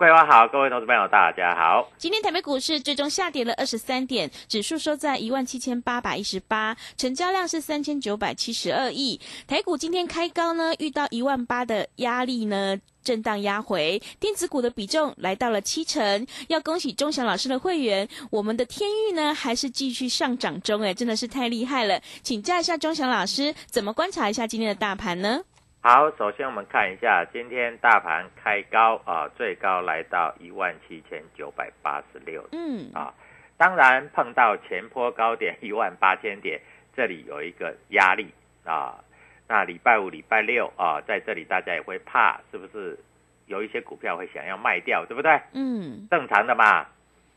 [0.00, 1.86] 桂花好，各位投资朋友大家好。
[1.98, 9.20] 今天台北股市最终下跌了二十三点，指数收在一万七千八百一十八，成交量是三千九百七十二亿。
[9.46, 12.80] 台股今天开高呢，遇到一万八的压力呢。
[13.02, 16.26] 震荡压回，电子股的比重来到了七成。
[16.48, 21.98] 要恭喜钟祥老师的会员，我们的天域呢还是继续上涨中，哎，真的是太厉害了。
[22.22, 25.40] 请教一下钟祥老师，怎么观察一下今天的大盘呢？
[25.82, 33.14] 好，首先我们看一下今天大盘开高啊，最高来到一万七千九百八十六，嗯，啊，
[33.56, 36.60] 当然碰到前坡高点 一万八千点，
[36.94, 38.28] 这里有一个压力
[38.66, 39.02] 啊。
[39.48, 42.98] 那礼拜五、礼拜六啊，在这里大家也会怕，是不是
[43.46, 45.40] 有一些股票会想要卖掉，对不对？
[45.54, 46.86] 嗯，正常的嘛。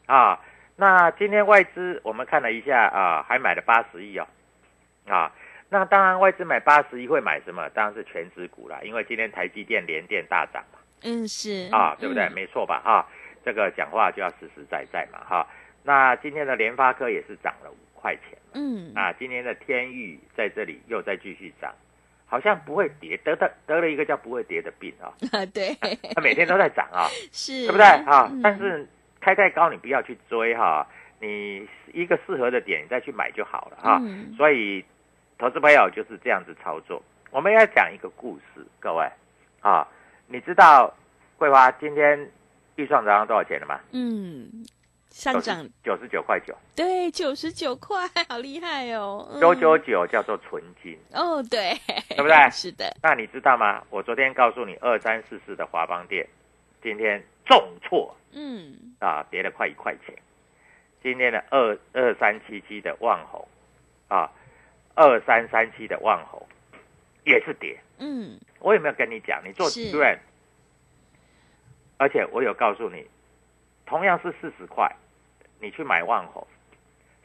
[0.05, 0.37] 啊，
[0.75, 4.27] 那今天外资我们看了一下啊，还买了八十亿哦。
[5.07, 5.31] 啊，
[5.73, 7.67] 那当然外资买八十一会买什么？
[7.69, 10.77] 当然是全指股啦，因为今天台积电、联电大涨嘛。
[11.03, 12.23] 嗯，是啊，对不对？
[12.25, 12.79] 嗯没错吧？
[12.85, 13.05] 哈，
[13.43, 15.19] 这个讲话就要实实在在嘛。
[15.27, 15.47] 哈，
[15.83, 18.37] 那今天的联发科也是涨了五块钱。
[18.53, 21.73] 嗯，啊，今天的天域在这里又再继续涨，
[22.27, 25.75] 好像不会跌，得得得了一个叫不会跌的病啊， 啊，对，
[26.13, 28.29] 它每天都在涨啊， 是，对不对啊？
[28.31, 28.87] 嗯但是
[29.19, 30.87] 开太高你不要去追哈，
[31.19, 33.99] 你一个适合的点你再去买就好了哈。
[34.03, 34.85] 嗯所以
[35.43, 37.03] 投资朋友就是这样子操作。
[37.29, 39.05] 我们要讲一个故事，各位
[39.59, 39.85] 啊，
[40.27, 40.89] 你知道
[41.35, 42.31] 桂花今天
[42.77, 43.77] 预算涨到多少钱了吗？
[43.91, 44.65] 嗯，
[45.09, 50.97] 上涨九十九块九，对九十九块，好厉害哦，嗯九九九叫做纯金。
[51.11, 51.73] 哦，对，
[52.07, 53.83] 对不对 是的，那你知道吗？
[53.89, 56.25] 我昨天告诉你二三四四的华邦店，
[56.81, 60.15] 今天重挫嗯，啊，跌了快一块钱。
[61.01, 63.45] 今天的二二三七七的万红
[64.07, 64.31] 啊，
[64.95, 66.45] 二三三七的万红
[67.23, 67.79] 也是跌。
[67.97, 69.41] 嗯，我有没有跟你讲？
[69.45, 70.19] 你做 r
[71.97, 73.07] 而且我有告诉你，
[73.85, 74.93] 同样是四十块，
[75.59, 76.45] 你去买万红，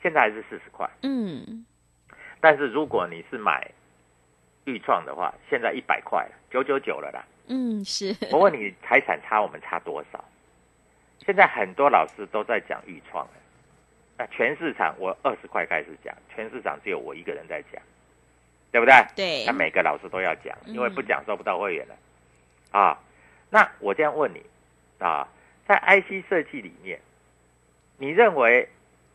[0.03, 0.89] 现在还是四十块。
[1.03, 1.67] 嗯，
[2.41, 3.71] 但是如果你是买
[4.65, 7.25] 预创的话，现在一百块了，九九九了啦。
[7.49, 10.25] 嗯，是，我问你，财产差我们差多少？
[11.27, 13.33] 现在很多老师都在讲预创了，
[14.19, 17.81] 那全市场我二十块开始讲，全市场只有我一个人在讲，
[18.73, 18.95] 对不对？
[19.15, 21.95] 对那每个老师都要讲，嗯因为不讲收不到会员了。
[22.73, 22.99] 啊，
[23.49, 24.43] 那我这样问你
[24.99, 25.27] 啊，
[25.67, 27.01] 在 IC 设计里面，
[27.97, 28.69] 你认为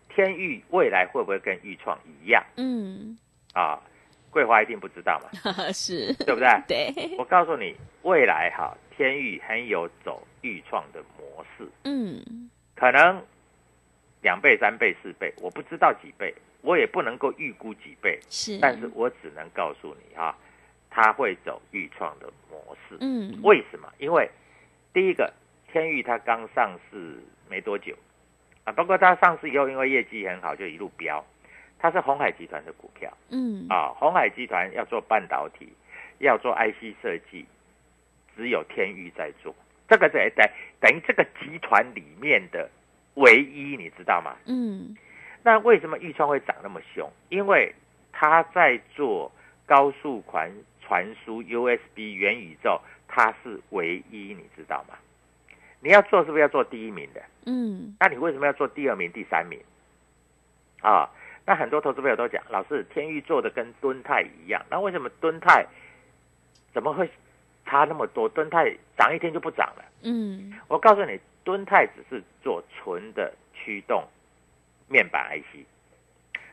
[0.10, 3.18] 天域未来会不会跟豫创一样嗯，
[3.54, 3.80] 啊？
[4.32, 6.94] 桂花一定不知道嘛， 是，对不对？
[6.94, 13.24] 对，我告诉你，未来哈，天域很有走豫创的模式，嗯，可能
[14.24, 20.36] 两倍、三倍、四倍，我不知道几倍，我也不能够预估几倍，是，但是我只能告诉你哈，
[20.90, 22.98] 它会走预创的模式。
[23.02, 23.88] 嗯，为什么？
[24.00, 24.28] 因为
[24.94, 25.32] 第一个，
[25.72, 27.96] 天域它刚上市没多久
[28.64, 31.24] 啊，包括它上市以后，因为业绩很好，就一路飙。
[31.78, 35.68] 它是红海集团的股票嗯，啊，红海集团要做半导体，
[36.20, 37.46] 要做 IC 设计，
[38.38, 39.54] 只有天域在做，
[39.90, 40.50] 这个在等
[40.80, 42.70] 等于这个集团里面的
[43.16, 44.36] 唯一，你知道吗？
[44.46, 44.96] 嗯，
[45.44, 47.10] 那为什么豫创会涨那么凶？
[47.30, 47.74] 因为
[48.12, 49.32] 它在做
[49.66, 50.52] 高速传
[50.82, 54.96] 传输 USB 元宇宙，它是唯一，你知道吗？
[55.80, 57.22] 你要做是不是要做第一名的？
[57.46, 59.60] 嗯，那你为什么要做第二名、第三名？
[60.82, 61.10] 啊，
[61.46, 65.66] 那很多投资朋友都讲，老师天域做的跟敦泰一样，那为什么敦泰
[66.74, 67.10] 怎么会
[67.66, 68.28] 差那么多？
[68.30, 69.84] 敦泰涨一天就不涨了？
[70.04, 74.08] 嗯，我告诉你，敦泰只是做纯的驱动
[74.88, 75.66] 面板 IC，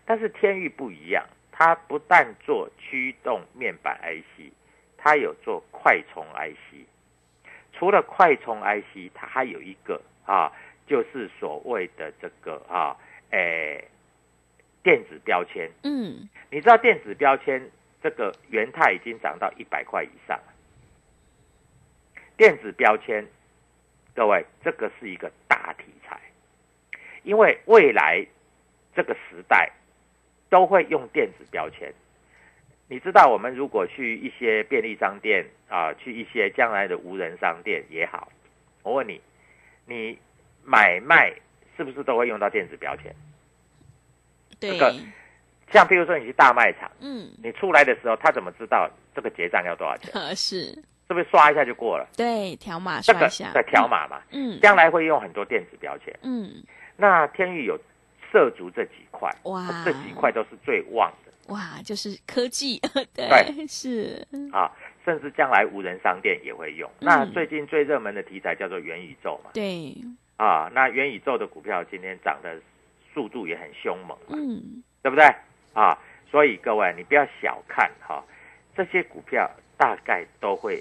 [0.04, 4.52] 但是天域不一样，它不但做驱动面板 IC，
[4.96, 6.86] 它有做快充 IC。
[7.72, 10.52] 除了快充 IC，它还有一个啊，
[10.86, 12.96] 就是所谓的这个啊，
[13.30, 13.88] 诶，
[14.82, 15.70] 电子标签。
[15.84, 17.70] 嗯，你知道电子标签
[18.02, 20.52] 这个元泰已经涨到一百块以上了。
[22.36, 23.26] 电子标签，
[24.20, 26.20] 各位，这个是一个大题材，
[27.22, 28.22] 因为未来
[28.94, 29.72] 这个时代
[30.50, 31.90] 都会用电子标签。
[32.86, 38.30] 你知道，我们如果去一些便利商店啊，去一些将来的无人商店也好，
[38.82, 39.18] 我问你，
[39.86, 40.18] 你
[40.62, 41.32] 买卖
[41.78, 43.10] 是不是都会用到电子标签？
[44.60, 44.94] 对，个
[45.72, 50.10] 像比如说你去大卖场，嗯，你出来的时候，他怎么知道这个结账要多少钱？
[50.12, 50.76] 可 是，
[51.10, 52.06] 是不是刷一下就过了？
[52.16, 56.16] 对，条码这个刷一下，在条码嘛，嗯，将来会用很多电子标签。
[56.22, 56.62] 嗯，
[56.96, 57.76] 那天域有
[58.30, 59.82] 涉足这几块，哇。
[59.84, 61.52] 这几块都是最旺的。
[61.52, 63.66] 哇，就是科技， 对，对。
[63.66, 64.70] 是，啊，
[65.04, 66.88] 甚至将来无人商店也会用。
[67.00, 67.06] 嗯。
[67.06, 69.92] 那最近最热门的题材叫做元宇宙嘛，对，
[70.36, 72.56] 啊，那元宇宙的股票今天涨的
[73.12, 75.24] 速度也很凶猛嘛，嗯，对不对？
[75.72, 75.98] 啊，
[76.30, 78.22] 所以各位你不要小看哈、
[78.76, 80.80] 这些股票大概都会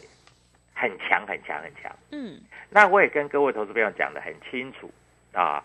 [0.79, 1.93] 很强很强很强。
[2.11, 2.39] 嗯，
[2.69, 4.89] 那我也跟各位投资朋友讲的很清楚
[5.33, 5.61] 啊，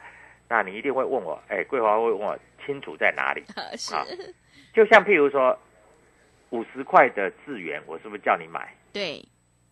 [0.49, 3.45] 那你一定会问我，哎，桂华会问我清楚在哪里？
[3.77, 4.05] 是，啊
[4.73, 5.57] 就像譬如说，
[6.51, 8.75] 五十块的智源，我是不是叫你买？
[8.93, 9.25] 对，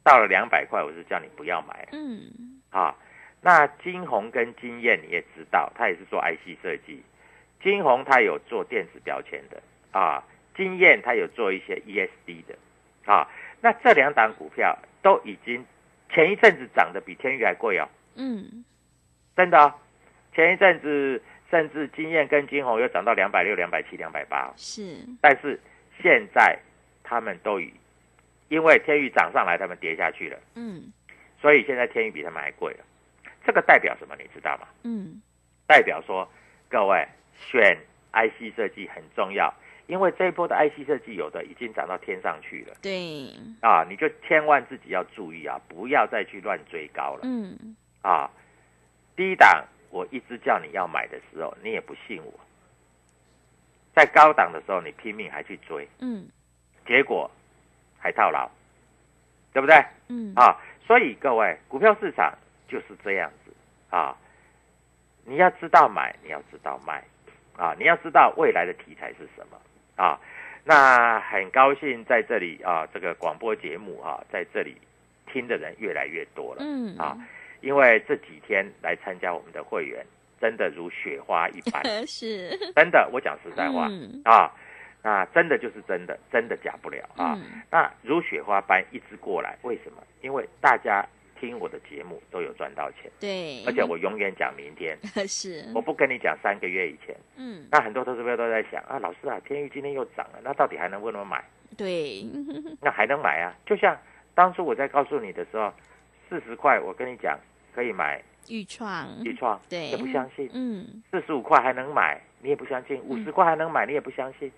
[0.04, 2.30] 到了两百块，我是叫你不要买嗯，
[2.70, 2.94] 啊。
[3.40, 7.02] 那金红跟金燕你也知道，它也是做 IC 设计，
[7.60, 9.60] 金红它有做电子标签的
[9.90, 10.22] 啊，
[10.56, 12.56] 金燕它有做一些 ESD 的
[13.04, 13.28] 啊。
[13.60, 15.64] 那这两档股票都已经
[16.10, 17.88] 前一阵子涨得比天宇还贵哦。
[18.14, 18.64] 嗯，
[19.36, 19.74] 真的、哦，
[20.34, 25.60] 前一阵子甚至金燕跟金红又涨到两百六、两百七、两百八，是，但是
[26.00, 26.58] 现在
[27.02, 27.72] 他们都已
[28.48, 30.92] 因为天宇涨上来，他们跌下去了，嗯，
[31.40, 32.84] 所以现在天宇比他们还贵了。
[33.44, 34.14] 这个代表什么？
[34.18, 34.68] 你知道吗？
[34.84, 35.20] 嗯，
[35.66, 36.30] 代表说
[36.68, 37.76] 各位选
[38.12, 39.52] IC 设计很重要，
[39.86, 42.74] 因为这一波的 IC 设计有的已经涨到天上去了。
[42.80, 43.28] 对，
[43.60, 47.20] 啊，你就千万自己要注意啊，不要再去乱追高了。
[47.24, 48.30] 嗯，啊，
[49.16, 52.32] 低档我一直叫你要买的时候，你也不信我，
[53.94, 56.26] 在高档的时候你拼命还去追，嗯，
[56.86, 57.30] 结果
[57.98, 58.50] 还套牢，
[59.52, 59.76] 对不对？
[60.08, 60.56] 嗯，啊，
[60.86, 62.32] 所以各位，股票市场
[62.68, 63.52] 就是这样子。
[63.90, 64.16] 啊，
[65.26, 67.04] 你要知道买，你要知道卖，
[67.56, 69.60] 啊，你要知道未来的题材是什么
[69.96, 70.18] 啊。
[70.64, 74.76] 那很高兴在这里啊，这个广播节目啊，在这里
[75.26, 76.62] 听的人越来越多了。
[76.64, 77.18] 嗯，啊，
[77.62, 80.06] 因为这几天来参加我们的会员，
[80.40, 84.52] 真的如雪花一般， 是，真的，我讲实在话、嗯啊，
[85.02, 87.34] 那真的就是真的，真的假不了啊。
[87.34, 90.00] 嗯那如雪花般一直过来，为什么？
[90.20, 91.04] 因为大家
[91.42, 94.96] 听我的节目都有赚到钱，对，而且我永远讲明天，
[95.26, 97.16] 是，我不跟你讲三个月以前。
[97.36, 101.42] 嗯，那很多投资友都在想啊，老师啊，天域今天又涨了，那到底还能不能买？
[101.76, 102.24] 对，
[102.80, 103.52] 那还能买啊？
[103.66, 103.98] 就像
[104.36, 105.72] 当初我在告诉你的时候，
[106.28, 107.36] 四十块我跟你讲
[107.74, 110.48] 可以买预创，预创，对，也不相信。
[110.54, 114.50] 嗯，四十五块还能买，你也不相信；五十块还能买，你也不相信，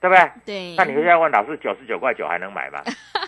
[0.00, 0.30] 对不对？
[0.46, 2.82] 对，那你现在问老师，九十九块九还能买吗？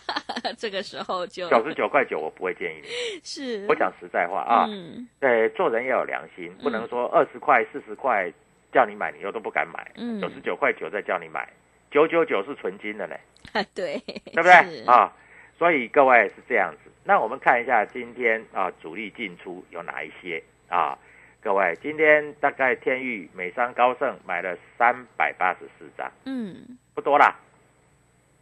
[0.58, 2.88] 这个时候就九十九块九，我不会建议你。
[3.22, 8.32] 是，我讲实在话啊，嗯对，做人要有良心，不能说二十块、四十块
[8.72, 11.48] 叫你买，你又都不敢买；嗯九十九块九再叫你买，
[11.90, 13.16] 九九九是纯金的呢，
[13.74, 13.98] 对，
[14.32, 14.84] 对不对？
[14.86, 15.12] 啊？
[15.58, 16.90] 所以各位是这样子。
[17.04, 20.98] 那我们看一下今天啊，主力进出有哪一些啊？
[21.40, 27.36] 各位，今天大概天域、美商、高盛买了三百八十四张，嗯不多啦。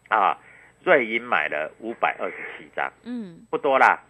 [0.09, 0.37] 啊，
[0.85, 3.47] 瑞银买了五百二十七张，嗯。
[3.51, 4.03] 不多啦。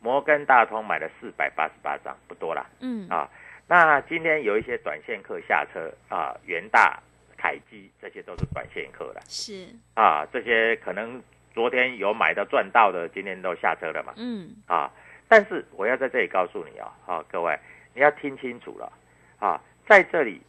[0.00, 2.64] 摩根大通买了四百八十八张，不多啦。
[2.78, 3.28] 嗯，啊，
[3.66, 7.02] 那今天有一些短线客下车啊，元大、
[7.36, 11.20] 凯基这些都是短线客了是，啊，这些可能
[11.52, 14.12] 昨天有买到赚到的，今天都下车了嘛。
[14.16, 14.88] 嗯，啊，
[15.26, 17.58] 但是我要在这里告诉你哦，啊，各位
[17.92, 18.92] 你要听清楚了。
[19.40, 20.40] 啊，在这里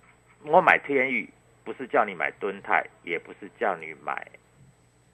[0.43, 1.27] 我买天域
[1.63, 4.27] 不是叫你买敦泰，也不是叫你买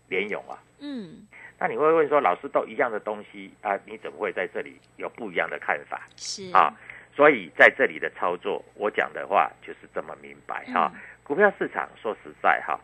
[0.08, 0.58] 联勇啊。
[0.80, 1.26] 嗯，
[1.60, 6.74] 那你会问说，老师都一样的东西啊，你怎么会在这里有不一样的看法是啊？
[7.16, 12.80] 所以在这里的操作，我讲的话就是这么明白哈、嗯股票市场说实在哈，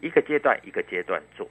[0.00, 1.48] 一个阶段一个阶段做。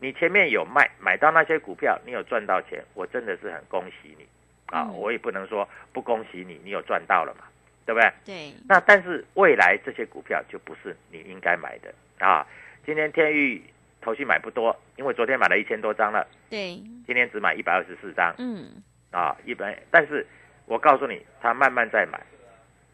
[0.00, 4.26] 你前面有卖买到那些股票，你有赚到钱，我真的是很恭喜你
[4.74, 4.88] 啊！
[4.88, 7.44] 嗯我也不能说不恭喜你，你有赚到了嘛，
[7.86, 8.12] 对不对？
[8.24, 12.44] 对，那但是未来这些股票就不是你应该买的啊。
[12.84, 13.62] 今天天域
[14.04, 16.74] 头绪买不多，因为昨天买了一千多张了，对，
[17.06, 19.76] 今天只买一百二十四张嗯，啊，一百。
[19.90, 20.26] 但是
[20.66, 22.20] 我告诉你，他慢慢在买，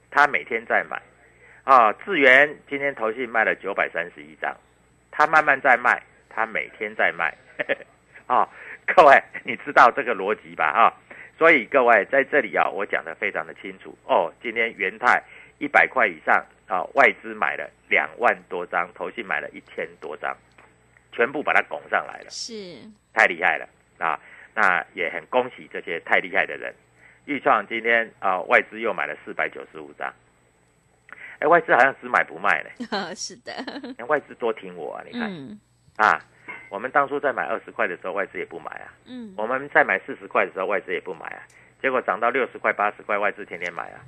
[0.09, 1.02] 他每天在买
[1.64, 1.93] 啊。
[2.05, 4.57] 智源今天投信卖了九百三十一张，
[5.11, 7.37] 他慢慢在卖，他每天在卖
[8.26, 8.49] 啊。
[8.95, 10.67] 各位，你知道这个逻辑吧？
[10.67, 10.95] 啊，
[11.37, 14.33] 所以各位在这里啊，我讲的非常的清楚哦。
[14.43, 15.23] 今天元泰
[15.59, 20.37] 一百块以上啊，外资买了两万多张，投信买了一千多张，
[21.12, 22.31] 全部把它拱上来了。
[22.31, 22.79] 是，
[23.12, 24.19] 太厉害了啊！
[24.55, 26.75] 那也很恭喜这些太厉害的人。
[27.26, 30.12] 豫创今天啊、外资又买了四百九十五张，
[31.38, 32.71] 哎，外资好像只买不卖呢。
[33.14, 33.52] 是的，
[33.99, 35.05] 哎外资多听我啊！
[35.07, 35.61] 你看、嗯
[35.97, 36.19] 啊，
[36.69, 41.43] 我们当初在买二十块的时候，外资也不买啊；嗯，我们在买四十块的时候，外资也不买啊。
[41.81, 44.00] 结果涨到六十块、八十块，外资天天买啊。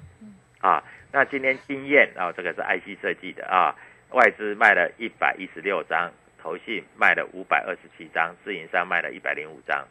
[0.61, 3.75] 啊，那今天经验啊，这个是 IC 设计的啊，
[4.11, 6.11] 外资卖了一百一十六张，
[6.42, 9.87] 投信卖了五百二十七张，自营商卖了一百零五张，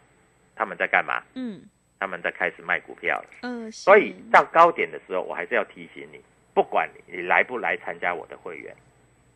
[0.53, 1.23] 他们在干嘛？
[1.35, 1.61] 嗯
[1.97, 3.29] 他们在开始卖股票了。
[3.43, 6.19] 嗯，所以到高点的时候，我还是要提醒你，
[6.51, 8.75] 不管你来不来参加我的会员，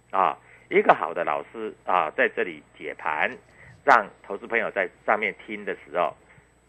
[0.09, 0.35] 啊，
[0.69, 3.31] 一个好的老师啊，在这里解盘，
[3.83, 6.11] 让投资朋友在上面听的时候，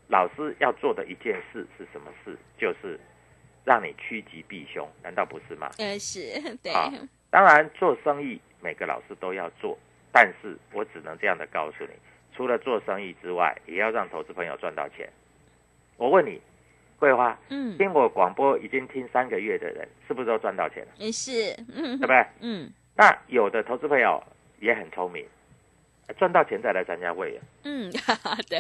[0.09, 2.37] 老师要做的一件事是什么事？
[2.59, 3.01] 就是
[3.65, 5.71] 让你趋吉避凶，难道不是吗？
[5.79, 6.21] 呃是，
[6.63, 6.93] 对，啊
[7.31, 9.79] 当然，做生意每个老师都要做，
[10.17, 11.91] 但是我只能这样的告诉你，
[12.35, 15.07] 除了做生意之外，也要让投资朋友赚到钱。
[15.99, 16.41] 我问你，
[16.99, 20.89] 桂花，嗯，听我广播已经听三个月的人，是不是都赚到钱了？
[20.97, 22.27] 也是，嗯对不，对？
[22.41, 24.23] 嗯那有的投资朋友
[24.59, 25.23] 也很聪明，
[26.17, 28.59] 赚到钱再来参加会员，嗯，哈哈，对，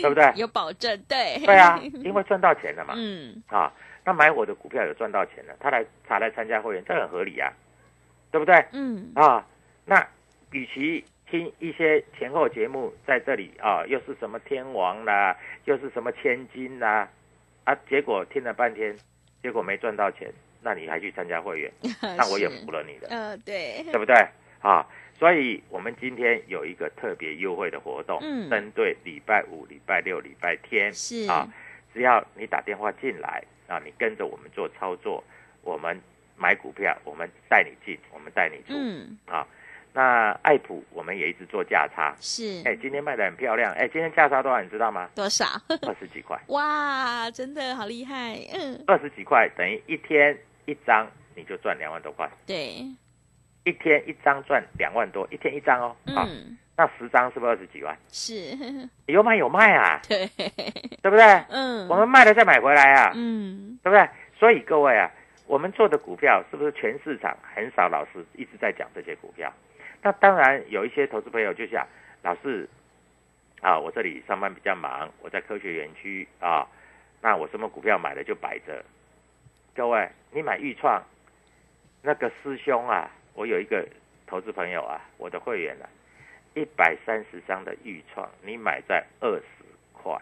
[0.00, 0.32] 对不对？
[0.34, 2.94] 有保证，对，对啊，因为赚到钱了嘛。
[2.96, 3.70] 嗯，啊，
[4.02, 7.52] 那买我的股票有赚到钱了，他来他来参加会员，这很合理啊，
[8.30, 8.64] 对不对？
[8.72, 9.46] 嗯，啊，
[9.84, 10.08] 那
[10.54, 17.08] 与其听一些前后节目在这里啊，又是什么天王啦，又是什么千金啦，
[17.64, 18.96] 啊，结果听了半天，
[19.42, 20.32] 结果没赚到钱，
[20.62, 21.72] 那你还去参加会员，
[22.16, 24.14] 那我也服了你了，呃，对，对不对？
[24.60, 24.86] 啊，
[25.18, 31.52] 所以我们今天有一个特别优惠的活动，嗯针对礼拜五、礼拜六、礼拜天是啊，
[31.92, 35.22] 只要你打电话进来啊，你跟着我们做操作，
[35.62, 36.00] 我们
[36.36, 38.78] 买股票，我们带你进，我们带你出。
[38.78, 39.44] 嗯，啊，
[39.96, 45.08] 那爱普我们也一直做价差，是，哎，今天卖的很漂亮，哎，今天价差多少你知道吗？
[45.14, 45.46] 多少？
[45.86, 50.36] 二十几块，哇，真的好厉害，嗯，二十几块等于一天
[50.66, 52.84] 一张你就赚两万多块，对，
[53.62, 57.96] 一天一张赚两万多，一天一张哦，啊，嗯，那十张是不是二十几万？
[58.10, 58.58] 是，
[59.06, 61.24] 有买有卖啊， 对，对不对？
[61.50, 64.08] 嗯，我们卖了再买回来啊，嗯，对不对？
[64.36, 65.08] 所以各位啊，
[65.46, 69.52] 我们做的股票是不是全市场很少老师一直在讲这些股票？
[70.04, 71.86] 那当然有一些投资朋友就想，
[72.22, 72.68] 老师
[73.62, 76.68] 啊，我这里上班比较忙，我在科学园区啊，
[77.22, 78.84] 那我什么股票买了就摆着。
[79.74, 81.02] 各位，你买豫创，
[82.02, 83.88] 那个师兄啊，我有一个
[84.26, 85.88] 投资朋友啊，我的会员啊，
[86.52, 90.20] 一百三十张的豫创，你买在二十块，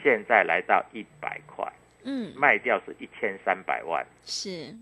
[0.00, 1.66] 现在来到一百块。
[2.04, 4.06] 嗯，卖掉是一千三百万。
[4.22, 4.72] 是，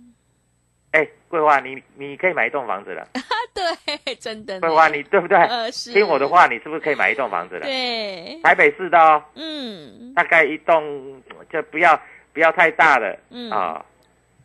[0.93, 3.09] 哎，桂花，你你可以买一栋房子了。
[3.55, 5.39] 对， 真的呢，桂花，你对不对？
[5.39, 7.61] 呃是，听我的话，你是不是可以买一栋房子了？
[7.63, 11.99] 对，台北市的哦，嗯大概一栋就不要
[12.33, 13.85] 不要太大的嗯，啊、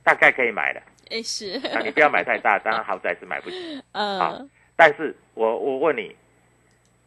[0.04, 0.82] 大概可以买的。
[1.10, 3.84] 哎是，啊，你不要买太大， 当然豪宅是买不起。
[3.94, 6.16] 嗯呃，但是我我问你，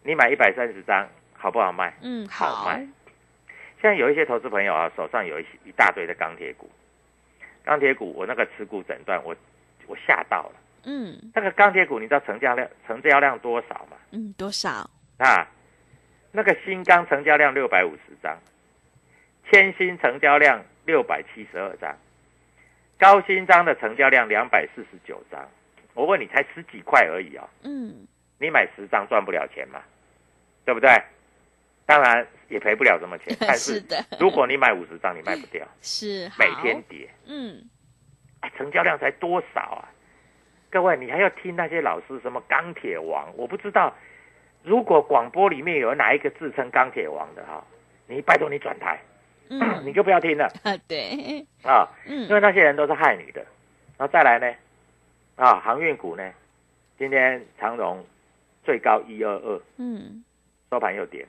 [0.03, 1.95] 你买一百三十张好不好卖？
[2.03, 2.85] 嗯，好，好卖。
[3.81, 6.69] 现在有一些投资朋友啊，手上有一一大堆的钢铁股，
[7.65, 9.35] 钢铁股我那个持股诊断，我
[9.87, 10.53] 我吓到了。
[10.85, 13.97] 嗯那个钢铁股，你知道成交量成交量多少吗？
[14.11, 14.89] 嗯，多少？
[15.19, 15.47] 啊，
[16.33, 18.37] 那个新钢成交量六百五十张，
[19.51, 21.97] 千新成交量六百七十二张，
[22.99, 25.49] 高新章的成交量两百四十九张。
[25.95, 28.07] 我问你，才十几块而已哦、嗯，
[28.39, 29.83] 你买十张赚不了钱嘛？
[30.65, 30.91] 对不对？
[31.85, 33.83] 当然也赔不了什么钱， 但是
[34.19, 37.63] 如果你买五十张，你卖不掉， 是每天跌，嗯
[38.41, 39.89] 啊，成交量才多少啊？
[40.73, 43.29] 各位，你还要听那些老师什么钢铁王？
[43.37, 43.95] 我不知道，
[44.63, 47.63] 如果广播里面有哪一个自称钢铁王的哈，
[48.07, 48.99] 你拜托你转台，
[49.51, 49.61] 嗯。
[49.85, 50.47] 你就不要听了。
[50.65, 51.47] 啊对。
[51.63, 52.27] 啊，嗯。
[52.27, 53.45] 因为那些人都是害你的。
[53.99, 54.51] 然后再来呢，
[55.37, 56.33] 啊，航运股呢，
[56.99, 58.03] 今天长荣
[58.65, 60.25] 最高一二二，嗯。
[60.71, 61.27] 收盘又跌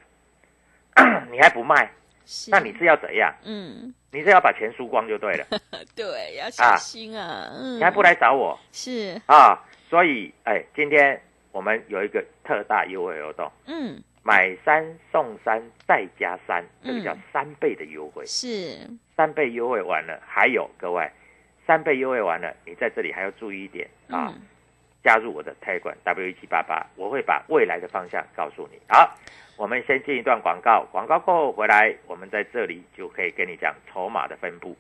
[0.96, 1.92] 了， 你还不卖，是
[2.50, 3.34] 那你是要怎样？
[3.44, 3.94] 嗯。
[4.12, 5.46] 你是要把钱输光就对了，
[5.96, 7.78] 对要小心啊嗯。
[7.80, 8.58] 你还不来找我？
[8.72, 9.20] 是。
[9.26, 9.60] 啊？
[9.90, 11.20] 所以，哎，今天
[11.52, 14.02] 我们有一个特大优惠活动，嗯。
[14.26, 18.24] 买三送三再加三，这个嗯叫三倍的优惠。
[18.26, 18.78] 是。
[19.18, 21.10] 三倍优惠完了，还有各位，
[21.68, 24.42] 三倍优惠完了，你在这里还要注意一点啊，嗯
[25.04, 28.80] 加入我的泰管 W 一七八八，我会把未来的方向告诉你。
[28.88, 29.16] 好，
[29.58, 34.76] 我们先进一段广告，广告过后回来，我们在这里就可以跟你讲筹码的分布。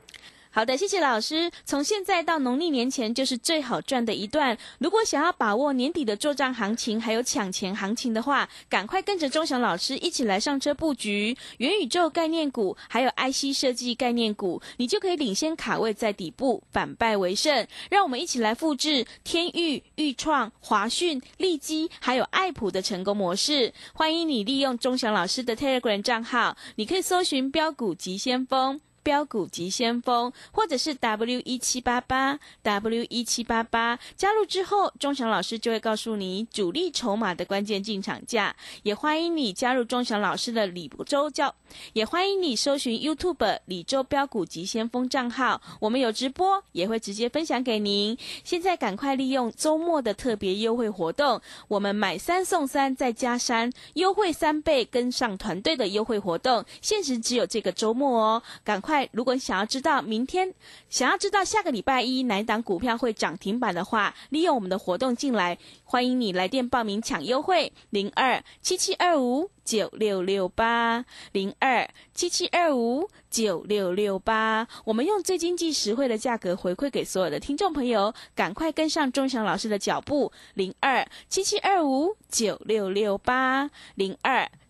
[0.56, 1.50] 好的，谢谢老师。
[1.66, 4.56] 从现在到农历年前就是最好赚的一段。
[4.78, 17.66] 如果想要把握年底的做账行情，还有抢钱行情的话，赶快跟着钟祥老师一起来上车布局元宇宙概念股，还有 IC 设计概念股，你就可以领先卡位在底部，反败为胜。
[17.90, 23.74] 让我们一起来复制天域、豫创、华讯、利基还有爱普的成功模式。
[23.96, 28.80] 欢迎你利用钟祥老师的 Telegram 账号，你可以搜寻标股急先锋。
[29.04, 38.56] 标股急先锋，或者是 W 一七八八 W 一七八八，加入之后，钟祥老师就会告诉你主力筹码的关键进场价。
[38.84, 41.54] 也欢迎你加入钟祥老师的李周教，
[41.92, 48.18] 也欢迎你搜寻 YouTube 李周标股急先锋账号，我们有直播，也会直接分享给您。
[48.46, 58.93] 现在赶快利用周末的特别优惠活动，我们买三送三再加三，优惠三倍，跟上团队的优惠活动，限时只有这个周末哦，赶快！
[59.12, 60.54] 如果想要知道明天，
[60.90, 74.68] 想要知道下个礼拜一哪一档股票会涨停板的话，利用我们的活动进来，欢迎你来电报名抢优惠，零二七七二五九六六八，零二七七二五九六六八。
[74.86, 84.50] 我们用最经济实惠的价格回馈给所有的听众朋友，赶快跟上钟祥老师的脚步，零二七七二五九六六八，零二。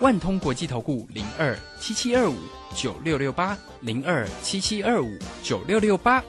[0.00, 2.34] 万通国际投顾零二七七二五
[2.74, 6.22] 九六六八零二七七二五九六六八，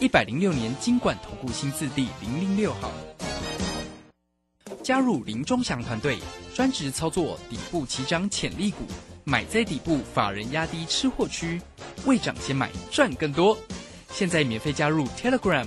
[0.00, 2.90] 一百零六年经管投顾新字第零零六号。
[4.82, 6.18] 加入林中祥团队，
[6.54, 8.78] 专职操作底部起涨潜力股，
[9.24, 11.60] 买在底部，法人压低吃货区，
[12.06, 13.56] 未涨先买赚更多。
[14.10, 15.66] 现在免费加入 Telegram，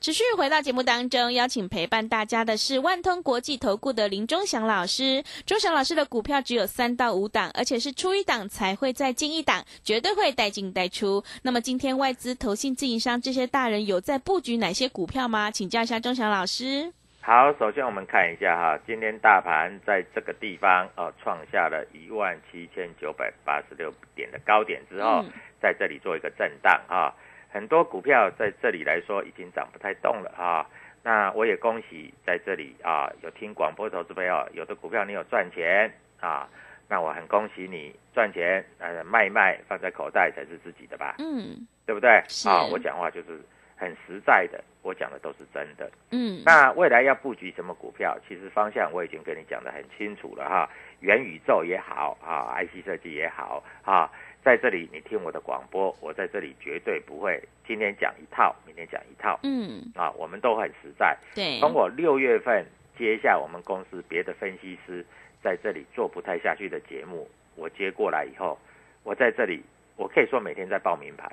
[0.00, 5.22] 持续回到节目当中，邀请陪伴大家的是万通国际投顾的林忠祥老师。
[5.44, 11.22] 忠祥老师的股票只有三到五档，而且是出一档才会再进一档，绝对会带进带出。
[11.42, 15.50] 那么今天外资、投信、自营商这些大人有在布局哪些股票吗？
[15.50, 16.90] 请教一下忠祥老师。
[17.20, 27.12] 好，首先我们看一下哈，今天大盘在这个地方哦创下了一万七千九百八十六点的高点之后，嗯在这里做一个震荡啊，
[27.50, 30.66] 很多股票在这里来说已经涨不太动了啊。
[31.02, 36.46] 那我也恭喜在这里啊，有听广播投资朋友，有的股票你有赚钱啊，
[36.88, 42.22] 那我很恭喜你赚钱，呃，卖一卖放在口袋才是自己的吧，嗯对不对？
[42.28, 43.40] 是啊，我讲话就是
[43.76, 45.90] 很实在的，我讲的都是真的。
[46.10, 48.14] 嗯，那未来要布局什么股票？
[48.28, 50.68] 其实方向我已经跟你讲的很清楚了哈，
[51.00, 59.38] 元宇宙也好啊，IC 设计也好啊，在这里你听我的广播，我在这里绝对不会今天讲一套，明天讲一套。
[59.42, 61.16] 嗯，啊，我们都很实在。
[61.34, 62.64] 对，从我六月份
[62.98, 65.04] 接下我们公司别的分析师
[65.42, 68.58] 在这里做不太下去的节目，我接过来以后，
[69.02, 69.62] 我在这里
[69.96, 71.30] 我可以说每天在报名牌，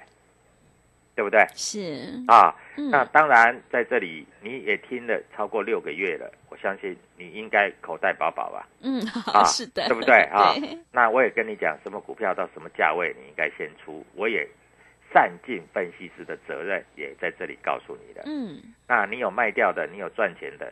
[1.17, 1.43] 对不对？
[1.55, 8.67] 是，啊，嗯那当然在这里你也听了超过六个月了，我相信你应该口袋饱饱吧？
[8.83, 9.01] 嗯，
[9.33, 10.77] 啊， 是的，对不对啊对？
[10.91, 14.47] 那我也跟你讲，什么股票到什么价位你应该先出，我也
[15.11, 18.21] 善尽分析师的责任，也在这里告诉你的。
[18.27, 20.71] 嗯，那你有卖掉的，你有赚钱的，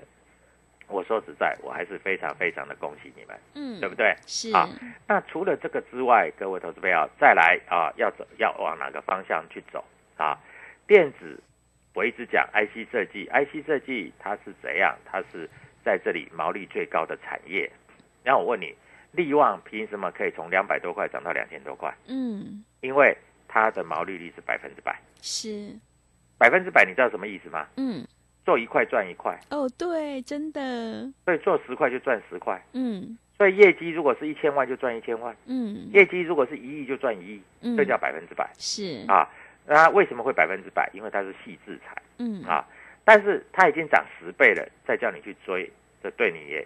[0.88, 4.14] 我说实在，我还是非常非常的恭喜你们，嗯，对不对？
[4.28, 4.70] 是，啊
[5.08, 9.84] 那除了这个之外，各位投资朋友再来啊，要走要往哪个方向去走
[10.18, 10.38] 啊？
[10.88, 11.40] 电子，
[11.94, 14.96] 我一直讲 IC 设计，IC 设计它是怎样？
[15.06, 15.50] 它是
[15.84, 17.72] 在这里毛利最高的产业。
[18.24, 18.74] 那我问你，
[19.12, 21.94] 利旺凭什么可以从两百多块涨到两千多块？
[22.08, 23.16] 嗯，因为
[23.48, 25.74] 它的毛利率是百分之百，是，
[26.38, 27.68] 百分之百，你知道什么意思吗？
[27.78, 28.06] 嗯，
[28.46, 32.62] 做一块赚一块，哦，对，真的，所以做十块就赚十块。
[32.74, 38.50] 嗯所以业绩如果是一千万就赚一千万，嗯业绩如果是一亿就赚一亿，嗯，这叫百分之百。
[38.58, 39.28] 是，啊。
[39.68, 40.90] 那为什么会百分之百？
[40.94, 42.66] 因为它是细制裁嗯，啊。
[43.04, 46.66] 但是它已经涨十倍了，再叫你去追，这对你也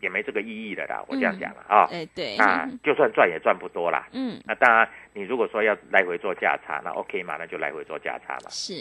[0.00, 1.04] 也没这个意义的啦。
[1.06, 1.86] 我这样讲了啊。
[1.92, 4.08] 哎，对，那 就算赚也赚不多啦。
[4.12, 8.50] 嗯，那当然，你如果说要来回做价差，那 OK 嘛，那就来回做价差嘛。
[8.50, 8.74] 是，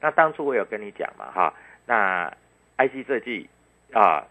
[0.00, 1.52] 那当初我有跟你讲嘛，哈，
[1.84, 2.32] 那
[2.78, 3.46] IC 设计
[3.92, 4.26] 啊，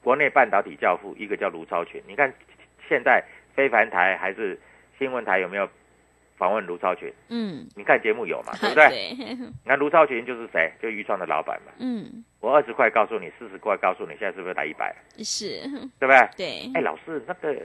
[0.00, 2.32] 国内半导体教父一个叫卢超群，你看
[2.88, 3.20] 现在
[3.54, 4.56] 非凡台还是
[4.96, 5.68] 新闻台有没有
[6.42, 7.08] 访问卢超群？
[7.28, 8.88] 嗯，你看节目有嘛， 对不对？
[8.88, 9.14] 对，
[9.62, 10.72] 你看卢超群就是谁？
[10.82, 11.70] 就豫创的老板嘛。
[11.78, 14.92] 嗯，我二十块告诉你，四十块告诉你，现在是不是来一百？
[15.18, 15.60] 是，
[16.00, 16.28] 对不对？
[16.36, 17.56] 对，哎，老师，那个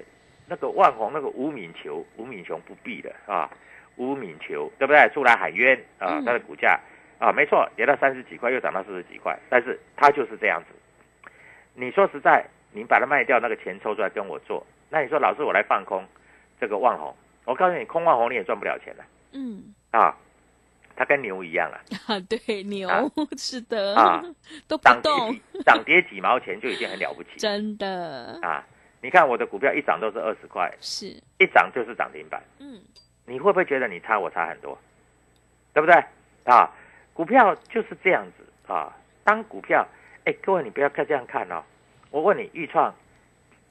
[0.47, 3.49] 那个万红那个吴敏球，吴敏雄不必的啊，
[3.95, 5.09] 吴敏球对不对？
[5.11, 6.79] 出来喊冤啊嗯，它的股价
[7.17, 11.39] 啊，没错，跌到三十几块，又涨到四十几块，但是他就是这样子。
[11.73, 16.05] 你说实在，你把它卖掉，那个钱抽出来跟我做，那你说老师我来放空
[16.61, 17.15] 这个万红，
[17.47, 20.13] 我告诉你，空万红你也赚不了钱了嗯，啊，
[20.97, 21.79] 它跟牛一样啊，
[22.13, 23.01] 啊，对，牛啊
[23.37, 24.21] 是的啊，
[24.67, 25.33] 都不动，
[25.65, 28.65] 涨跌几毛钱就已经很了不起真的啊。
[29.01, 31.05] 你看我的股票一涨都是二十块，是，
[31.39, 32.43] 一涨就是涨停板。
[32.59, 32.81] 嗯，
[33.25, 34.77] 你会不会觉得你差我差很多？
[35.73, 35.95] 对不对
[36.43, 36.69] 啊？
[37.13, 38.91] 股票就是这样子啊。
[39.23, 39.87] 当股票，
[40.25, 41.63] 哎，各位你不要看这样看哦。
[42.09, 42.93] 我问你，豫创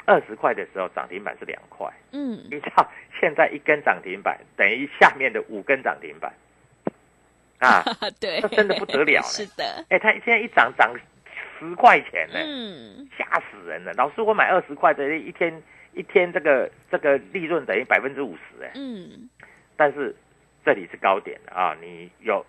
[0.07, 2.89] 二十块的时候涨停板是两块，嗯，你知道
[3.21, 6.33] 现在一根涨停板等于下面的五根涨停板。
[7.59, 7.83] 啊？
[8.21, 9.27] 对，这真的不得了呢。
[9.29, 10.95] 是的，哎，它现在一涨涨
[11.59, 13.93] 十块钱呢，嗯，吓死人了。
[13.95, 18.71] 老师，我买二十块的，一天一天这个这个利润等于百分之五十哎。
[18.75, 19.29] 嗯，
[19.77, 20.15] 但是
[20.65, 22.45] 这里是高点的啊，你有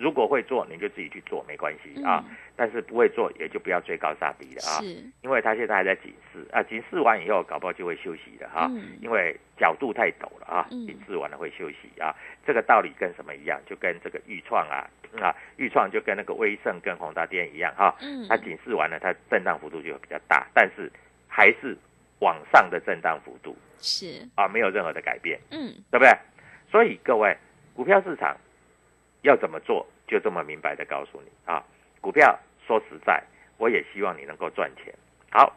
[0.00, 2.24] 如果会做，你就自己去做，没关系啊。
[2.26, 12.14] 嗯但是不会做，也就不要追高杀低了啊，是，因为它现在还在警示啊，警示完以后，搞不好就会休息的哈、嗯因为角度太陡了啊，嗯警示完了会休息啊。
[12.46, 13.58] 这个道理跟什么一样？
[13.64, 14.84] 就跟这个豫创啊
[15.22, 20.92] 啊，豫创就跟那个威盛跟宏达电一样哈、嗯，它警示完了，它震荡幅度就会比较大，但是
[21.28, 21.74] 还是
[22.18, 25.40] 往上的震荡幅度是，啊，没有任何的改变。
[25.50, 26.12] 嗯，对不对？
[26.70, 27.34] 所以各位，
[27.72, 28.36] 股票市场
[29.22, 31.62] 要怎么做，就这么明白的告诉你啊。
[32.00, 33.22] 股票说实在，
[33.58, 34.94] 我也希望你能够赚钱。
[35.30, 35.54] 好，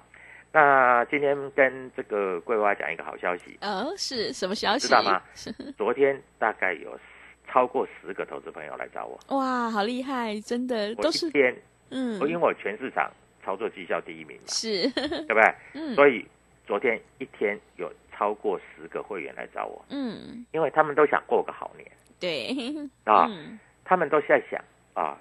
[0.52, 4.88] 那今天跟这个桂花讲一个好消息，哦，是什么消息？
[4.88, 5.52] 知道吗是？
[5.78, 7.00] 昨天大概有
[7.48, 11.56] 超过十个投资朋友来找我，哇，好厉害，真的都是，一天，
[11.92, 13.12] 嗯我，因为我全市场
[13.44, 15.54] 操作绩效第一名嘛，是，对不对？
[15.74, 16.26] 嗯，所以
[16.68, 21.92] 昨天一天有超过十个会员来找我，嗯，因为他们都想过个好年。
[22.20, 22.48] 对，
[23.04, 23.60] 啊嗯。
[23.84, 25.18] 他们都在想啊，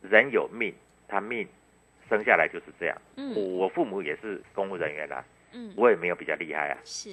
[0.00, 0.74] 人有命，
[1.06, 1.46] 他命
[2.08, 2.98] 生下来就是这样。
[3.16, 3.32] 嗯。
[3.36, 7.10] 我我父母也是公务人员啊，嗯，我也没有比较厉害啊，是，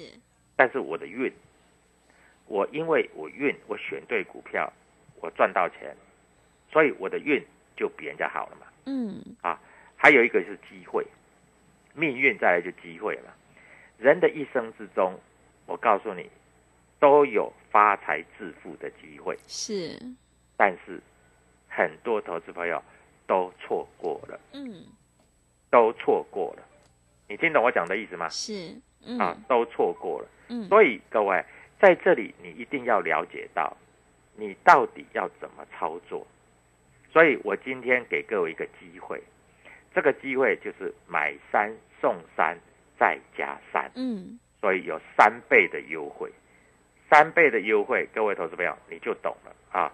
[0.56, 1.32] 但是我的运，
[2.46, 4.72] 我因为我运，我选对股票，
[5.20, 5.94] 我赚到钱，
[6.72, 7.40] 所以我的运
[7.76, 8.66] 就比人家好了嘛。
[8.86, 9.60] 嗯，啊
[9.96, 11.06] 还有一个是机会，
[11.94, 13.30] 命运再来就机会嘛。
[14.00, 15.14] 人的一生之中，
[15.66, 16.28] 我告诉你，
[16.98, 19.38] 都有发财致富的机会。
[19.46, 19.98] 是，
[20.56, 20.98] 但是
[21.68, 22.82] 很多投资朋友
[23.26, 24.86] 都错过了，嗯，
[25.68, 26.62] 都错过了。
[27.28, 28.26] 你听懂我讲的意思吗？
[28.30, 30.28] 是，嗯，啊，都错过了。
[30.48, 31.44] 嗯，所以各位
[31.78, 33.76] 在这里，你一定要了解到，
[34.34, 36.26] 你到底要怎么操作。
[37.12, 39.22] 所以我今天给各位一个机会，
[39.94, 42.56] 这个机会就是买三送三
[43.00, 46.30] 再加三，嗯，所以有三倍的优惠，
[47.08, 49.90] 三倍的优惠，各位投资朋友你就懂了啊，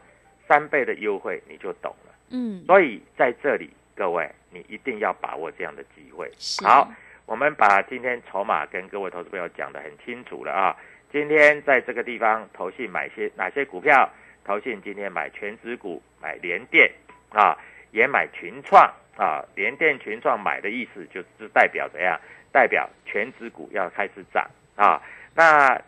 [0.48, 2.12] 三倍的优惠你就懂了。
[2.30, 6.28] 嗯，所以在这里，各位你一定要把握这样的机会。
[6.64, 6.92] 好，
[7.26, 10.76] 我们把今天筹码跟各位投资朋友讲得很清楚了啊。
[11.12, 14.10] 今天在这个地方，投信买些哪些股票？
[14.44, 16.90] 投信今天买全指股，买联电
[17.30, 17.56] 啊，
[17.92, 22.20] 也买群创啊，联电群创买的意思就是代表怎样？
[22.52, 25.00] 代表全指股要开始涨啊。
[25.34, 25.80] 那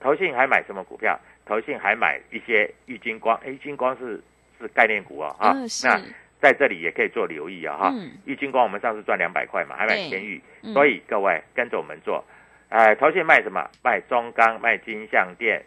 [0.00, 1.18] 投信还买什么股票？
[1.46, 4.22] 投信还买一些玉金光，哎，玉金光是
[4.60, 6.00] 是概念股哦，啊，嗯那
[6.40, 8.12] 在这里也可以做留意啊，哈、嗯。
[8.24, 10.08] 玉金光我们上次赚两百块嘛，还买对。
[10.08, 10.72] 天域，嗯。
[10.72, 12.24] 所以各位跟着我们做，
[12.68, 13.68] 呃，投信卖什么？
[13.82, 15.62] 卖中钢，卖金相店，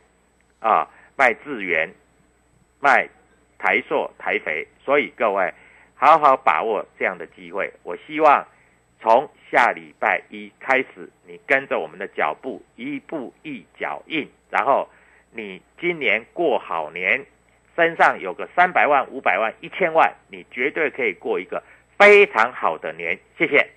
[0.61, 1.91] 啊，卖智源，
[2.79, 3.07] 卖
[3.59, 5.53] 台塑、台肥，所以各位
[5.95, 7.71] 好好把握这样的机会。
[7.83, 8.47] 我希望
[9.03, 14.87] 从下礼拜一开始，你跟着我们的脚步，一步一脚印，然后
[15.33, 17.25] 你今年过好年，
[17.75, 21.61] 身上有个三百万、五百万、一千万，你绝对可以过一个
[21.99, 23.19] 非常好的年。
[23.37, 23.67] 谢谢。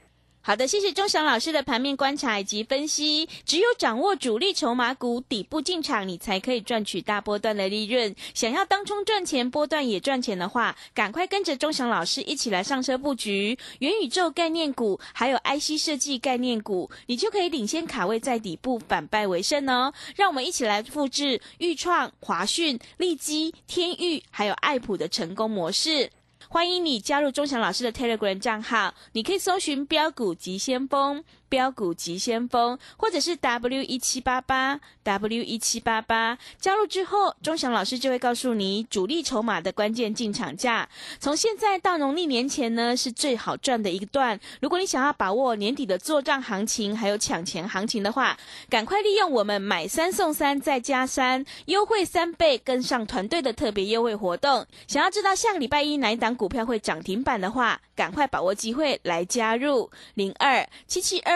[0.47, 3.29] 好的，谢谢钟祥老师的盘面观察以及分析。
[3.45, 8.15] 只有掌握主力筹码股底部进场，你才可以赚取大波段的利润。
[8.33, 19.93] 想要当冲赚钱，波段也赚钱的话，赶快跟着钟祥老师一起来上车布局元宇宙概念股，还有 IC 设计概念股，你就可以领先卡位在底部，反败为胜哦。
[20.15, 26.09] 让我们一起来复制豫创、华讯、利基、天域还有爱普的成功模式。
[26.49, 36.39] 欢迎你加入钟祥老师的 Telegram 账号，你可以搜寻“标股急先锋”、“标股急先锋”，或者是 W 一七八八 W 一七八八。
[36.61, 40.89] 加入之后，钟祥老师就会告诉你主力筹码的关键进场价。
[41.19, 44.39] 从现在到农历年前呢，是最好赚的一个段。
[44.61, 48.37] 如果你想要把握年底的做账行情，还有抢钱行情的话，
[48.69, 54.67] 赶快利用我们买三送三再加三优惠三倍，跟上团队的特别优惠活动。
[54.87, 61.36] 想要知道下个礼拜一哪一档股票会涨停板的话，赶快把握机会来加入零二七七二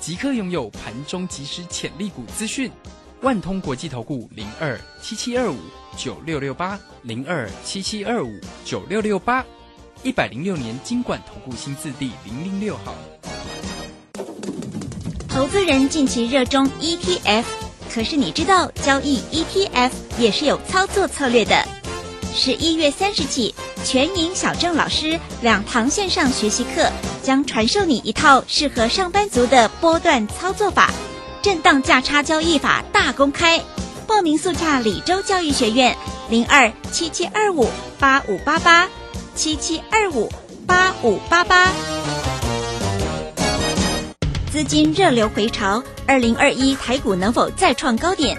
[0.00, 2.70] 即刻拥有盘中即时潜力股资讯。
[3.22, 5.56] 万通国际投顾零二七七二五
[5.96, 8.30] 九六六八零二七七二五
[8.64, 9.44] 九六六八，
[10.02, 12.94] 一百零六年经管投顾新字第零零六号。
[15.28, 17.44] 投资人近期热衷 ETF，
[17.90, 21.75] 可是你知道交易 ETF 也是有操作策略的。
[22.36, 30.90] 十一月三十起，全银小郑老师两堂线上学习课将传授你一套适合上班族的波段操作法，
[31.40, 33.58] 震荡价差交易法大公开。
[34.06, 35.96] 报名速洽李州教育学院
[36.28, 38.86] 零二七七二五八五八八
[39.34, 40.30] 七七二五
[40.66, 41.72] 八五八八。
[44.52, 48.38] 资金热流回潮，二零二一台股能否再创高点？